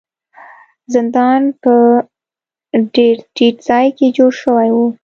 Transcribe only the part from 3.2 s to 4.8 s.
ټیټ ځای کې جوړ شوی و.